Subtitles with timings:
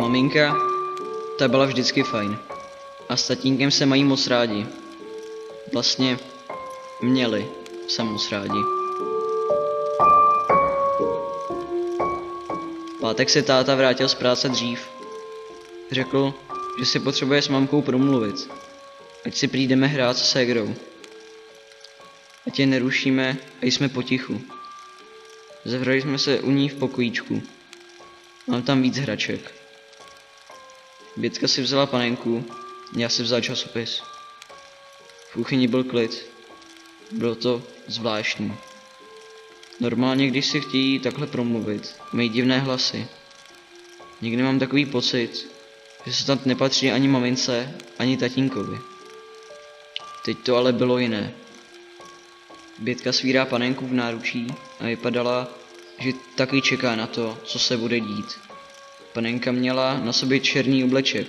[0.00, 0.56] Maminka,
[1.38, 2.38] ta byla vždycky fajn.
[3.08, 4.66] A s tatínkem se mají moc rádi.
[5.72, 6.18] Vlastně
[7.02, 7.48] měli
[7.88, 8.60] se moc rádi.
[13.00, 14.88] Pátek se táta vrátil z práce dřív.
[15.92, 16.34] Řekl,
[16.78, 18.50] že si potřebuje s mamkou promluvit.
[19.26, 20.74] Ať si přijdeme hrát s ségrou.
[22.46, 24.40] Ať je nerušíme a jsme potichu.
[25.64, 27.42] Zavřeli jsme se u ní v pokojíčku.
[28.46, 29.60] Mám tam víc hraček.
[31.16, 32.44] Bětka si vzala panenku,
[32.96, 34.02] já si vzal časopis.
[35.30, 36.26] V kuchyni byl klid.
[37.10, 38.56] Bylo to zvláštní.
[39.80, 43.08] Normálně, když si chtějí takhle promluvit, mají divné hlasy.
[44.20, 45.48] Někdy mám takový pocit,
[46.06, 48.78] že se tam nepatří ani mamince, ani tatínkovi.
[50.24, 51.32] Teď to ale bylo jiné.
[52.78, 54.46] Bětka svírá panenku v náručí
[54.80, 55.48] a vypadala,
[55.98, 58.49] že taky čeká na to, co se bude dít.
[59.12, 61.26] Panenka měla na sobě černý obleček,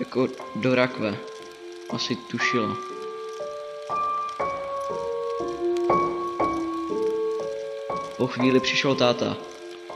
[0.00, 1.16] jako do rakve.
[1.90, 2.76] Asi tušila.
[8.16, 9.36] Po chvíli přišel táta.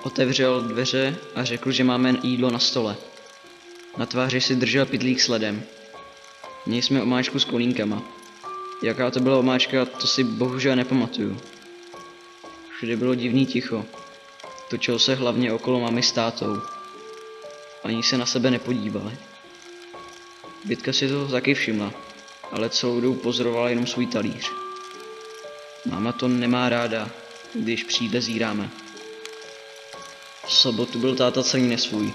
[0.02, 2.97] Otevřel dveře a řekl, že máme jídlo na stole.
[3.97, 5.62] Na tváři si držel pytlík s ledem.
[6.66, 8.02] Měli jsme omáčku s kolínkama.
[8.82, 11.36] Jaká to byla omáčka, to si bohužel nepamatuju.
[12.77, 13.84] Všude bylo divný ticho.
[14.70, 16.73] Točil se hlavně okolo mamy s tátou.
[17.85, 19.17] Ani se na sebe nepodívali.
[20.65, 21.93] Bětka si to taky všimla,
[22.53, 24.51] ale celou dobu pozorovala jenom svůj talíř.
[25.87, 27.11] Máma to nemá ráda,
[27.55, 28.71] když přijde zíráme.
[30.47, 32.12] V sobotu byl táta celý nesvůj.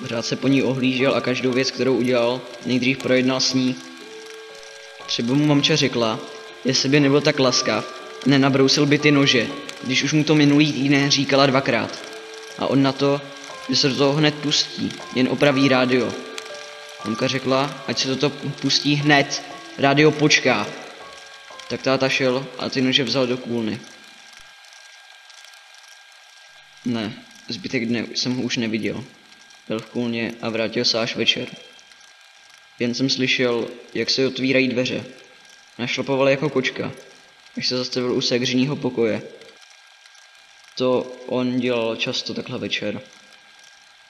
[0.00, 3.76] Pořád se po ní ohlížel a každou věc, kterou udělal, nejdřív projednal s ní.
[5.06, 6.20] Třeba mu mamča řekla,
[6.64, 9.46] jestli by nebyl tak laskav, nenabrousil by ty nože,
[9.82, 11.98] když už mu to minulý týden říkala dvakrát.
[12.58, 13.20] A on na to,
[13.70, 16.14] že se do toho hned pustí, jen opraví rádio.
[17.04, 18.30] Mamka řekla, ať se toto
[18.60, 19.42] pustí hned,
[19.78, 20.66] rádio počká.
[21.68, 23.80] Tak táta šel a ty nože vzal do kůlny.
[26.84, 27.12] Ne,
[27.48, 29.04] zbytek dne jsem ho už neviděl.
[29.68, 31.48] Byl v kůlně a vrátil se až večer.
[32.78, 35.04] Jen jsem slyšel, jak se otvírají dveře.
[35.78, 36.92] Našlapoval jako kočka,
[37.56, 39.22] až se zastavil u segřiního pokoje.
[40.76, 43.00] To on dělal často takhle večer.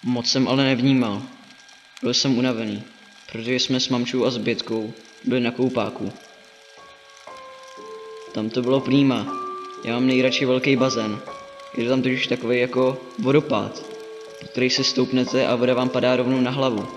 [0.04, 1.22] Moc jsem ale nevnímal.
[2.02, 2.82] Byl jsem unavený,
[3.32, 4.92] protože jsme s mamčou a s Bětkou
[5.24, 6.12] byli na koupáku.
[8.32, 9.26] Tam to bylo prýma.
[9.84, 11.20] Já mám nejradši velký bazén.
[11.76, 13.82] Je to tam totiž takový jako vodopád,
[14.40, 16.88] po který se stoupnete a voda vám padá rovnou na hlavu.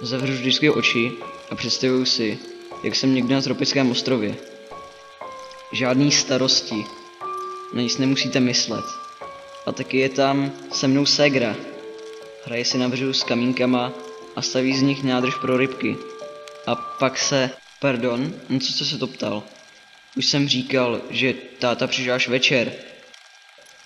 [0.00, 1.12] Zavřu vždycky oči
[1.50, 2.38] a představuju si,
[2.82, 4.36] jak jsem někde na tropickém ostrově.
[5.72, 6.84] Žádný starosti,
[7.74, 8.84] na nic nemusíte myslet.
[9.66, 11.56] A taky je tam se mnou ségra.
[12.46, 13.92] Hraje si na břehu s kamínkama
[14.36, 15.96] a staví z nich nádrž pro rybky.
[16.66, 17.50] A pak se...
[17.80, 19.42] Pardon, no co jste se to ptal?
[20.16, 22.72] Už jsem říkal, že táta přišel až večer.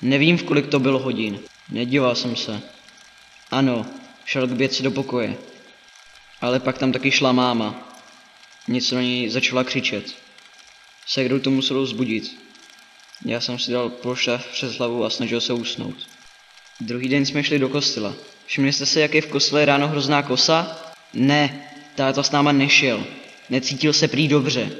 [0.02, 1.40] Nevím, v kolik to bylo hodin.
[1.70, 2.60] Nedíval jsem se.
[3.50, 3.86] Ano,
[4.24, 5.36] šel k běci do pokoje.
[6.40, 7.98] Ale pak tam taky šla máma.
[8.68, 10.14] Něco na něj začala křičet.
[11.06, 12.40] Segru to muselo vzbudit.
[13.24, 16.17] Já jsem si dal polštář přes hlavu a snažil se usnout.
[16.80, 18.14] Druhý den jsme šli do kostela.
[18.46, 20.78] Všimli jste se, jak je v kostele ráno hrozná kosa?
[21.14, 23.04] Ne, táta s náma nešel.
[23.50, 24.70] Necítil se prý dobře.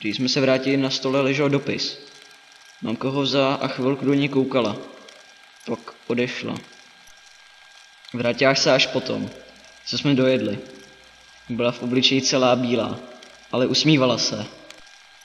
[0.00, 1.98] Když jsme se vrátili, na stole ležel dopis.
[2.82, 4.76] Mamka ho vzala a chvilku do něj koukala.
[5.66, 6.54] Pak odešla.
[8.12, 9.30] Vrátila se až potom,
[9.86, 10.58] co jsme dojedli.
[11.48, 12.98] Byla v obličeji celá bílá,
[13.52, 14.46] ale usmívala se.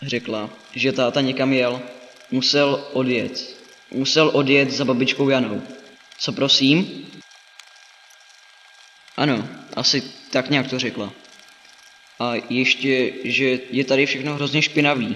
[0.02, 1.82] Řekla, že táta někam jel.
[2.32, 3.57] Musel odjet.
[3.92, 5.62] Musel odjet za babičkou Janou.
[6.18, 7.08] Co prosím?
[9.18, 11.14] Ano, asi tak nějak to řekla.
[12.20, 15.16] A ještě, že je tady všechno hrozně špinavý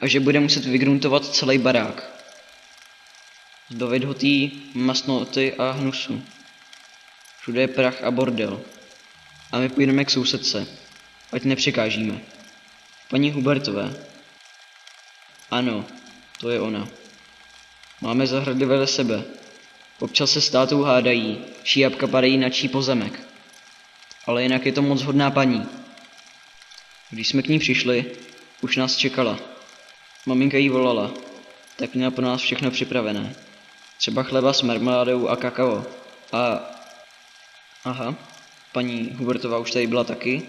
[0.00, 2.10] a že bude muset vygruntovat celý barák.
[3.68, 6.24] Zbavit ho tý masnoty a hnusu.
[7.40, 8.60] Všude je prach a bordel.
[9.52, 10.66] A my půjdeme k sousedce,
[11.32, 12.20] ať nepřekážíme.
[13.08, 14.06] Paní Hubertové.
[15.50, 15.86] Ano,
[16.40, 16.99] to je ona.
[18.00, 19.24] Máme zahrady vedle sebe.
[19.98, 23.20] Občas se státou hádají, čí jabka padají na čí pozemek.
[24.26, 25.68] Ale jinak je to moc hodná paní.
[27.10, 28.12] Když jsme k ní přišli,
[28.60, 29.38] už nás čekala.
[30.26, 31.10] Maminka jí volala,
[31.76, 33.34] tak měla pro nás všechno připravené.
[33.98, 35.86] Třeba chleba s marmeládou a kakao.
[36.32, 36.60] A...
[37.84, 38.14] Aha,
[38.72, 40.42] paní Hubertová už tady byla taky?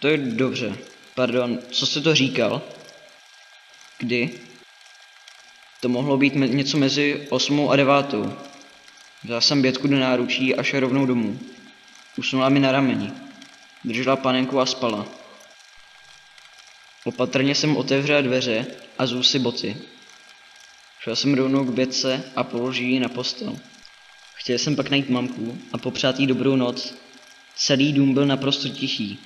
[0.00, 0.78] To je dobře.
[1.14, 2.62] Pardon, co jste to říkal?
[3.98, 4.40] Kdy?
[5.84, 8.36] To mohlo být něco mezi osmou a devátou.
[9.24, 11.38] Vzal jsem Bětku do náručí a šel rovnou domů.
[12.16, 13.12] Usnula mi na rameni.
[13.84, 15.06] Držela panenku a spala.
[17.04, 18.66] Opatrně jsem otevřel dveře
[18.98, 19.76] a zůl si boty.
[21.00, 23.58] Šel jsem rovnou k Bětce a položil ji na postel.
[24.34, 26.94] Chtěl jsem pak najít mamku a popřát jí dobrou noc.
[27.56, 29.18] Celý dům byl naprosto tichý.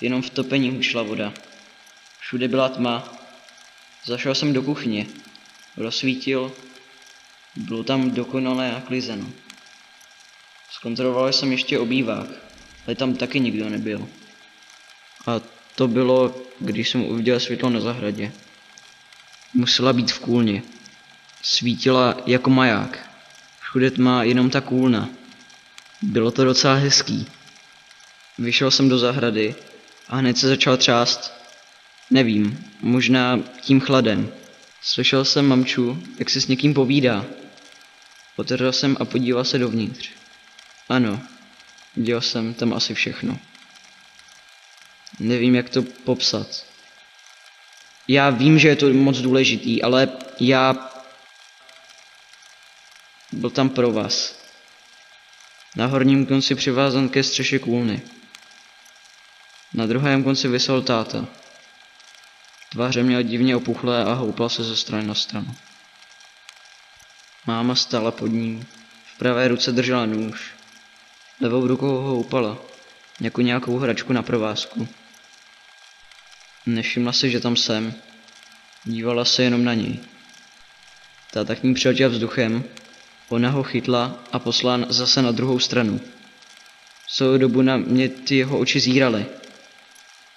[0.00, 1.32] Jenom v topení hučla voda.
[2.20, 3.12] Všude byla tma.
[4.04, 5.06] Zašel jsem do kuchyně.
[5.76, 6.52] Rozsvítil.
[7.56, 9.26] Bylo tam dokonale naklizeno.
[10.70, 12.26] Zkontroloval jsem ještě obývák,
[12.86, 14.08] ale tam taky nikdo nebyl.
[15.26, 15.40] A
[15.74, 18.32] to bylo, když jsem uviděl světlo na zahradě.
[19.54, 20.62] Musela být v kůlně.
[21.42, 23.10] Svítila jako maják.
[23.60, 25.08] Všude tma, jenom ta kůlna.
[26.02, 27.26] Bylo to docela hezký.
[28.38, 29.54] Vyšel jsem do zahrady
[30.08, 31.32] a hned se začal třást.
[32.10, 34.32] Nevím, možná tím chladem.
[34.82, 37.24] Slyšel jsem mamču, jak se s někým povídá.
[38.36, 40.10] Otevřel jsem a podíval se dovnitř.
[40.88, 41.20] Ano,
[41.96, 43.38] viděl jsem tam asi všechno.
[45.18, 46.66] Nevím, jak to popsat.
[48.08, 50.08] Já vím, že je to moc důležitý, ale
[50.40, 50.90] já...
[53.32, 54.42] Byl tam pro vás.
[55.76, 58.02] Na horním konci přivázan ke střeše kůlny.
[59.74, 61.41] Na druhém konci vysel táta.
[62.72, 65.54] Tváře měl divně opuchlé a houpal se ze strany na stranu.
[67.46, 68.66] Máma stála pod ním.
[69.14, 70.50] V pravé ruce držela nůž.
[71.40, 72.58] Levou rukou ho houpala,
[73.20, 74.88] jako nějakou hračku na provázku.
[76.66, 77.94] Nevšimla si, že tam jsem.
[78.84, 79.98] Dívala se jenom na něj.
[81.30, 82.64] Táta k ní přiletěl vzduchem,
[83.28, 86.00] ona ho chytla a poslala zase na druhou stranu.
[87.08, 89.26] Celou dobu na mě ty jeho oči zíraly.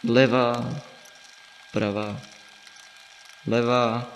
[0.03, 0.75] Levá,
[1.75, 2.15] pravá,
[3.47, 4.07] levá,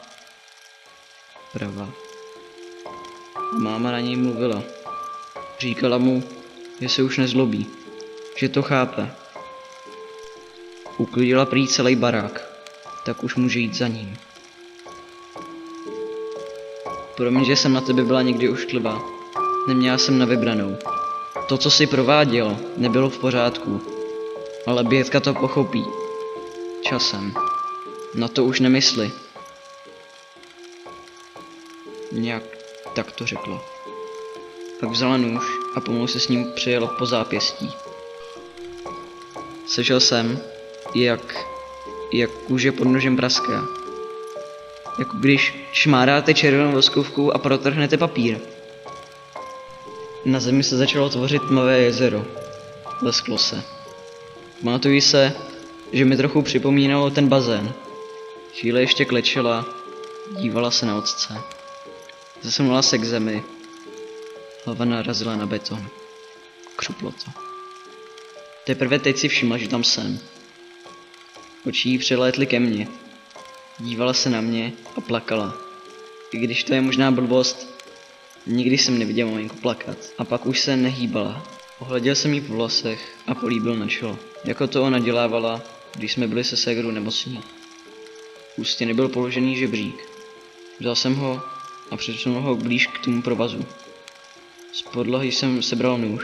[1.54, 1.90] pravá.
[3.36, 4.64] A máma na něj mluvila.
[5.60, 6.24] Říkala mu,
[6.82, 7.68] že se už nezlobí,
[8.36, 9.12] že to chápe.
[10.98, 12.42] Uklidila prý celý barák,
[13.06, 14.18] tak už může jít za ním.
[17.18, 19.02] Promiň, že jsem na tebe byla někdy ušklivá.
[19.68, 20.78] Neměla jsem na vybranou.
[21.48, 23.82] To, co si prováděl, nebylo v pořádku.
[24.68, 25.84] Ale Bětka to pochopí.
[26.82, 27.49] Časem.
[28.16, 29.12] Na to už nemysli.
[32.12, 32.44] Nějak
[32.94, 33.62] tak to řekla.
[34.80, 35.44] Pak vzala nůž
[35.76, 37.72] a pomalu se s ním přejela po zápěstí.
[39.68, 40.40] Slyšel jsem,
[40.96, 41.46] jak,
[42.14, 43.66] jak kůže pod nožem praská.
[45.00, 48.38] Jako když šmáráte červenou voskovku a protrhnete papír.
[50.26, 52.26] Na zemi se začalo tvořit tmavé jezero.
[53.02, 53.64] Lesklo se.
[54.64, 55.34] Pamatuji se,
[55.92, 57.74] že mi trochu připomínalo ten bazén.
[58.54, 59.66] Chvíle ještě klečela,
[60.38, 61.34] dívala se na otce.
[62.42, 63.44] Zasunula se k zemi.
[64.66, 65.88] Hlava narazila na beton.
[66.76, 67.32] Křuplo to.
[68.66, 70.20] Teprve teď si všimla, že tam jsem.
[71.68, 72.88] Oči jí přilétly ke mně.
[73.80, 75.58] Dívala se na mě a plakala.
[76.32, 77.68] I když to je možná blbost,
[78.48, 79.98] nikdy jsem neviděl maminku plakat.
[80.18, 81.44] A pak už se nehýbala.
[81.80, 84.20] Ohleděl jsem jí po vlasech a políbil na čelo.
[84.44, 85.62] Jako to ona dělávala,
[85.96, 87.44] když jsme byli se ségrou nemocní.
[88.60, 90.10] U stěny byl položený žebřík.
[90.80, 91.42] Vzal jsem ho
[91.92, 93.66] a přesunul ho blíž k tomu provazu.
[94.74, 96.24] Z podlahy jsem sebral nůž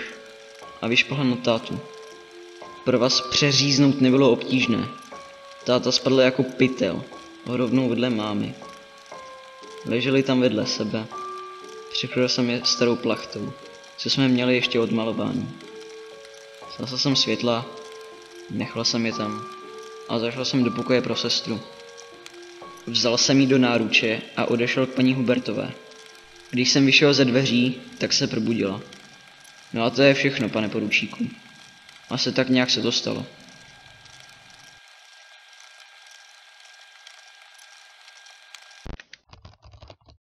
[0.81, 1.79] a vyšplhl na tátu.
[2.83, 4.87] Provaz přeříznout nebylo obtížné.
[5.63, 7.03] Táta spadl jako pytel,
[7.45, 8.53] rovnou vedle mámy.
[9.85, 11.05] Leželi tam vedle sebe.
[11.91, 13.53] Přikryl jsem je starou plachtou,
[13.97, 15.59] co jsme měli ještě od malování.
[16.79, 17.65] Zasal jsem světla,
[18.49, 19.45] nechal jsem je tam
[20.09, 21.61] a zašel jsem do pokoje pro sestru.
[22.87, 25.71] Vzal jsem jí do náruče a odešel k paní Hubertové.
[26.51, 28.81] Když jsem vyšel ze dveří, tak se probudila.
[29.73, 31.27] No a to je všechno, pane poručíku.
[32.09, 33.25] Asi tak nějak se to stalo.